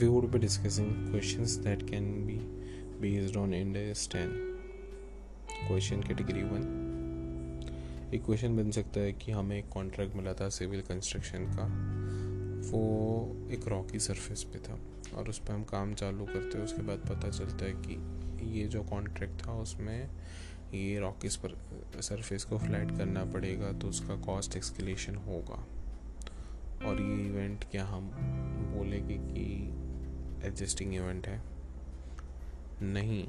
we 0.00 0.08
would 0.08 0.30
be 0.30 0.38
discussing 0.38 1.10
questions 1.10 1.58
that 1.58 1.86
can 1.86 2.26
be 2.26 2.38
based 3.00 3.36
on 3.36 3.52
India's 3.52 4.08
10 4.08 4.32
question 5.68 6.02
category 6.02 6.42
one 6.42 8.10
एक 8.14 8.24
question 8.24 8.56
बन 8.56 8.70
सकता 8.70 9.00
है 9.00 9.12
कि 9.12 9.32
हमें 9.32 9.58
एक 9.58 9.68
कॉन्ट्रैक्ट 9.68 10.16
मिला 10.16 10.32
था 10.32 10.48
सिविल 10.48 10.80
कंस्ट्रक्शन 10.80 11.38
का। 11.38 11.66
वो 12.70 12.82
एक 13.50 13.68
रॉकी 13.68 13.98
सरफेस 13.98 14.42
पे 14.42 14.58
था 14.58 14.78
और 15.16 15.28
उस 15.28 15.38
पर 15.38 15.52
हम 15.52 15.64
काम 15.64 15.94
चालू 15.94 16.24
करते 16.24 16.58
हैं, 16.58 16.64
उसके 16.64 16.82
बाद 16.82 16.98
पता 16.98 17.30
चलता 17.30 17.64
है 17.64 17.72
कि 17.72 18.60
ये 18.60 18.66
जो 18.66 18.82
कॉन्ट्रैक्ट 18.82 19.46
था 19.46 19.52
उसमें 19.52 20.10
ये 20.74 21.00
पर 21.26 21.56
सरफेस 22.02 22.44
को 22.44 22.58
फ्लैट 22.58 22.98
करना 22.98 23.24
पड़ेगा 23.24 23.72
तो 23.72 23.88
उसका 23.88 24.16
कॉस्ट 24.16 24.56
एक्सकलेशन 24.56 25.14
होगा। 25.14 25.66
और 26.86 27.02
ये 27.02 27.26
इवेंट 27.26 27.64
क्या 27.64 27.84
हम 27.84 28.10
बोलेंगे 28.76 29.14
कि 29.14 29.80
एडजस्टिंग 30.42 30.94
इवेंट 30.94 31.26
है। 31.26 31.42
नहीं, 32.82 33.28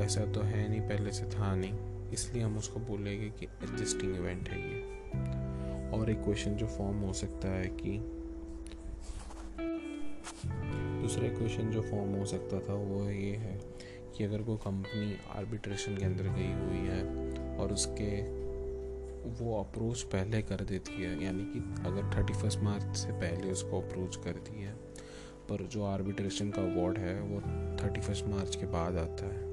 ऐसा 0.00 0.24
तो 0.26 0.40
है 0.40 0.68
नहीं, 0.68 0.80
पहले 0.80 1.12
से 1.12 1.24
था 1.24 1.54
नहीं। 1.56 2.10
इसलिए 2.10 2.42
हम 2.42 2.58
उसको 2.58 2.80
बोलेंगे 2.80 3.30
कि 3.30 3.46
एडजस्टिंग 3.46 4.16
इवेंट 4.16 4.48
है 4.48 4.60
ये। 4.60 4.80
और 5.90 6.10
एक 6.10 6.22
क्वेश्चन 6.22 6.54
जो 6.54 6.66
फॉर्म 6.66 6.96
हो 6.96 7.12
सकता 7.12 7.48
है 7.48 7.66
कि 7.66 7.98
दूसरा 11.02 11.28
क्वेश्चन 11.28 11.70
जो 11.70 11.82
फॉर्म 11.82 12.14
हो 12.14 12.24
सकता 12.26 12.60
था, 12.60 12.74
वो 12.74 13.04
ये 13.04 13.36
है 13.36 13.60
कि 14.16 14.24
अगर 14.24 14.42
कोई 14.42 14.56
कंपनी 14.56 15.16
आर्बिट्रेशन 15.36 15.96
के 15.96 16.04
अंदर 16.04 16.24
गई 16.24 16.52
हुई 16.52 16.88
है 16.88 17.02
और 17.56 17.72
उसके 17.72 18.40
वो 19.44 19.60
अप्रोच 19.60 20.02
पहले 20.02 20.42
कर 20.42 20.64
देती 20.64 21.02
है, 21.02 21.24
यानी 21.24 21.44
कि 21.44 21.58
अगर 21.58 22.16
थर्टी 22.16 22.32
फ़र्स्ट 22.32 22.58
मार्च 22.58 22.96
से 22.96 23.12
पहले 23.12 23.52
उसको 23.52 23.80
अप्रोच 23.80 24.16
करती 24.16 24.62
है 24.62 24.74
पर 25.50 25.66
जो 25.66 25.84
आर्बिट्रेशन 25.84 26.50
का 26.50 26.62
अवार्ड 26.62 26.98
है, 26.98 27.20
वो 27.20 27.40
थर्टी 27.76 28.00
फ़र्स्ट 28.00 28.26
मार्च 28.26 28.56
के 28.56 28.66
बाद 28.68 28.96
आता 28.98 29.26
है। 29.26 29.48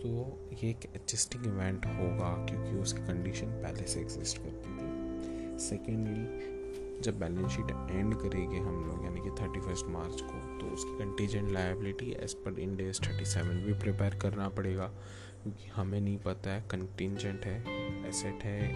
तो 0.00 0.08
ये 0.52 0.70
एक 0.70 0.84
एडजस्टिंग 0.86 1.46
इवेंट 1.46 1.86
होगा, 1.88 2.30
क्योंकि 2.46 2.78
उसकी 2.78 3.02
कंडीशन 3.02 3.60
पहले 3.62 3.86
से 3.86 4.00
एग्जिस्ट 4.00 4.38
करती 4.38 4.78
थी। 4.78 5.58
सेकेंडली 5.60 6.50
जब 7.02 7.18
बैलेंस 7.18 7.50
शीट 7.52 7.70
एंड 7.90 8.14
करेंगे 8.14 8.58
हम 8.58 8.84
लोग, 8.84 9.04
यानी 9.04 9.20
कि 9.20 9.30
थर्टी 9.40 9.60
फ़र्स्ट 9.60 9.86
मार्च 9.90 10.20
को 10.20 10.40
तो 10.58 10.72
उसकी 10.74 10.98
contingent 10.98 11.50
liability 11.52 12.10
as 12.22 12.34
per 12.44 12.58
Ind 12.60 12.76
AS 12.76 13.00
thirty 13.00 13.24
seven 13.24 13.62
भी 13.64 13.72
प्रिपेयर 13.74 14.14
करना 14.22 14.48
पड़ेगा, 14.48 14.86
क्योंकि 15.42 15.70
हमें 15.74 16.00
नहीं 16.00 16.18
पता 16.18 16.50
है 16.50 16.64
कंटिजेंट 16.70 17.44
है 17.44 17.56
एसेट 18.08 18.44
है, 18.44 18.72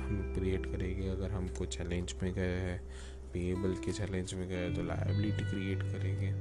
हम 0.00 0.32
क्रिएट 0.34 0.66
करेंगे, 0.66 1.08
अगर 1.08 1.30
हम 1.30 1.48
कोई 1.48 1.66
चैलेंज 1.68 2.14
में 2.22 2.32
गए 2.34 2.58
हैं 2.58 2.80
पेएबल 3.32 3.74
के 3.84 3.92
चैलेंज 3.92 4.34
में 4.34 4.48
गए 4.48 4.70
तो 4.70 4.82
लाइबिलिटी 4.82 5.44
क्रिएट 5.44 5.82
करेंगे। 5.82 6.32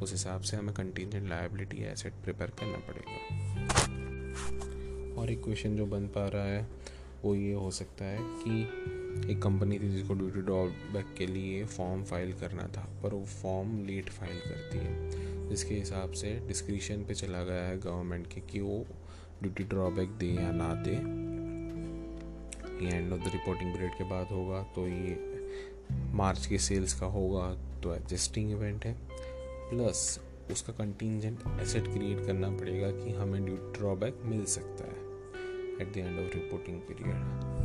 उस 0.00 0.12
हिसाब 0.12 0.40
से 0.40 0.56
हमें 0.56 0.74
कंटिजेंट 0.74 1.28
लाइबिलिटी 1.28 1.82
एसेट 1.82 2.12
प्रिपेयर 2.24 2.50
करना 2.50 2.78
पड़ेगा। 2.88 3.18
और 5.20 5.30
एक 5.30 5.42
क्वेश्चन 5.44 5.76
जो 5.76 5.86
बन 5.86 6.06
पा 6.06 6.26
रहा 6.28 6.44
है, 6.44 6.66
वो 7.24 7.34
ये 7.34 7.52
हो 7.52 7.70
सकता 7.70 8.04
है 8.04 8.18
कि 8.20 9.30
एक 9.32 9.42
कंपनी 9.42 9.78
थी 9.78 9.88
जिसको 9.90 10.14
ड्यूटी 10.14 10.40
ड्रॉबैक 10.40 11.14
के 11.18 11.26
लिए 11.26 11.64
फॉर्म 11.64 12.02
फ़ाइल 12.04 12.32
करना 12.32 12.62
था, 12.76 12.88
पर 13.02 13.14
वो 13.14 13.24
फॉर्म 13.24 13.84
लेट 13.86 14.08
फ़ाइल 14.10 14.38
करती 14.38 14.78
है। 14.78 15.48
जिसके 15.48 15.74
हिसाब 15.74 16.12
से 16.12 16.32
डिस्क्रिप्शन 16.48 17.04
पे 17.04 17.14
चला 17.14 17.42
गया 17.44 17.64
है 17.64 17.78
गवर्नमेंट 17.80 18.26
के 18.26 18.40
कि 18.40 18.60
वो 18.60 18.84
ड्यूटी 19.42 19.64
ड्रॉबैक 19.64 20.08
दे 20.08 20.26
या 20.26 20.50
ना 20.52 20.72
दे। 20.82 20.96
ये 22.84 22.96
end 22.96 23.12
of 23.12 23.20
the 23.20 23.32
reporting 23.32 23.72
period 23.72 23.92
के 23.92 24.04
बाद 24.04 24.26
होगा 24.26 24.62
तो 24.74 24.86
ये 24.88 25.14
मार्च 26.14 26.46
के 26.46 26.58
सेल्स 26.58 27.00
का 27.00 27.06
होगा 27.06 27.46
तो 27.82 27.94
एडजस्टिंग 27.94 28.50
इवेंट 28.50 28.84
है। 28.84 28.96
प्लस 29.70 30.20
उसका 30.50 30.72
कंटिजेंट 30.72 31.38
एसेट 31.60 31.84
क्रिएट 31.84 32.26
करना 32.26 32.50
पड़ेगा 32.50 32.90
कि 32.90 33.12
हमें 33.12 33.44
ड्यूटी 33.44 33.78
ड्रॉबैक 33.78 34.20
मिल 34.24 34.44
सकता 34.44 34.84
है 34.84 35.00
at 35.80 35.92
the 35.94 35.96
end 35.96 36.18
of 36.18 36.34
reporting 36.34 36.80
period 36.80 37.60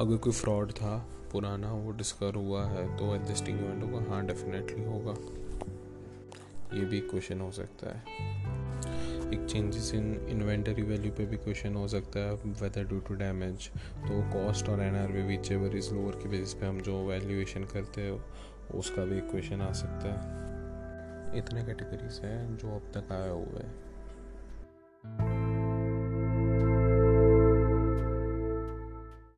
अगर 0.00 0.16
कोई 0.16 0.32
फ्रॉड 0.32 0.72
था, 0.72 0.96
पुराना 1.32 1.72
वो 1.72 1.92
डिस्कवर 1.92 2.34
हुआ 2.34 2.64
है 2.66 2.96
तो 2.96 3.14
एडजस्टिंग 3.14 3.58
इवेंट 3.58 3.82
होगा 3.84 4.04
हाँ 4.10 4.26
डेफिनेटली 4.26 4.84
होगा। 4.84 5.14
ये 6.76 6.84
भी 6.84 7.00
क्वेश्चन 7.00 7.40
हो 7.40 7.50
सकता 7.52 7.96
है। 7.96 9.15
एक 9.26 9.46
चेंजेस 9.50 9.94
इन 9.94 10.26
इन्वेंटरी 10.28 10.82
वैल्यू 10.82 11.12
पे 11.12 11.26
भी 11.26 11.36
क्वेश्चन 11.36 11.74
हो 11.74 11.86
सकता 11.88 12.20
है 12.20 12.34
वेदर 12.34 12.84
ड्यू 12.84 12.98
टू 13.00 13.14
डैमेज 13.14 13.68
तो 14.08 14.20
कॉस्ट 14.32 14.68
और 14.68 14.80
N 14.80 14.96
R 14.96 15.12
V 15.12 15.22
whichever 15.52 15.76
is 15.76 15.94
lower 15.94 16.12
के 16.12 16.28
बेसिस 16.28 16.54
पे 16.54 16.66
हम 16.66 16.80
जो 16.80 17.06
वैल्यूएशन 17.06 17.64
करते 17.64 18.00
हैं, 18.00 18.20
उसका 18.74 19.04
भी 19.04 19.20
क्वेश्चन 19.20 19.60
आ 19.60 19.72
सकता 19.72 20.12
है। 20.12 21.38
इतने 21.38 21.62
कैटेगरीज 21.62 22.20
हैं 22.24 22.56
जो 22.56 22.74
अब 22.76 22.90
तक 22.94 23.12
आया 23.12 23.30
हुआ 23.30 23.60
है। 23.60 23.85